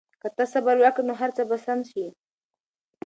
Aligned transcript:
که 0.21 0.27
ته 0.35 0.43
صبر 0.53 0.75
وکړې 0.79 1.03
نو 1.07 1.13
هر 1.21 1.29
څه 1.37 1.43
به 1.49 1.57
سم 1.65 1.79
شي. 1.89 2.05